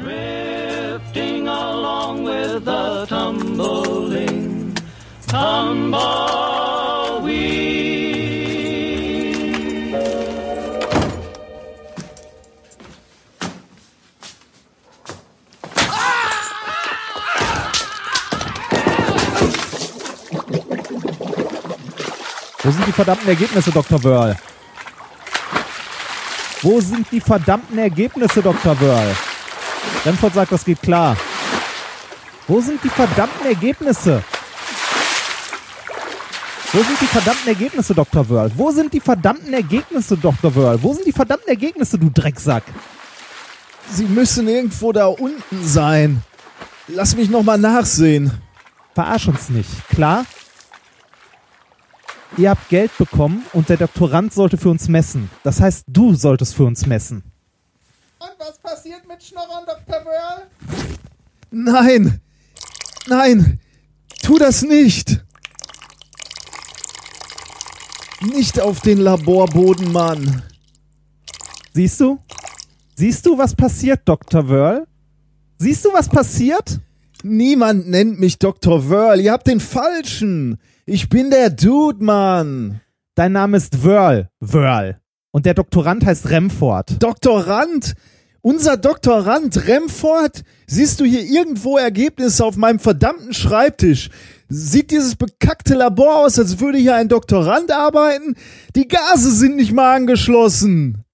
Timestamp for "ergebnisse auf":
91.78-92.56